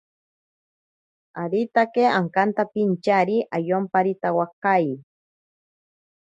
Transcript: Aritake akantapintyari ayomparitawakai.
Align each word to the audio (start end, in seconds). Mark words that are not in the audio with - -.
Aritake 1.41 2.03
akantapintyari 2.21 3.37
ayomparitawakai. 3.55 4.89